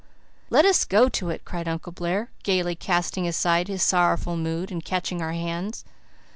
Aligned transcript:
"Let 0.49 0.65
us 0.65 0.83
go 0.83 1.09
to 1.09 1.29
it," 1.29 1.45
cried 1.45 1.67
Uncle 1.67 1.91
Blair, 1.91 2.31
gaily, 2.41 2.73
casting 2.73 3.27
aside 3.27 3.67
his 3.67 3.83
sorrowful 3.83 4.35
mood 4.35 4.71
and 4.71 4.83
catching 4.83 5.21
our 5.21 5.33
hands. 5.33 5.85